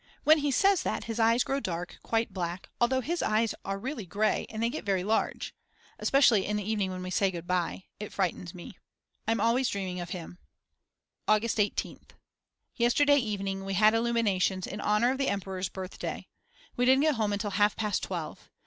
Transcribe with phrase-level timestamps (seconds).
[0.23, 4.07] When he says that his eyes grow dark, quite black, although his eyes are really
[4.07, 5.53] grey and they get very large.
[5.99, 8.79] Especially in the evening when we say goodbye, it frightens me.
[9.27, 10.39] I'm always dreaming of him.
[11.27, 12.13] August 18th.
[12.77, 16.27] Yesterday evening we had illuminations in honour of the emperor's birthday.
[16.75, 18.49] We didn't get home until half past twelve.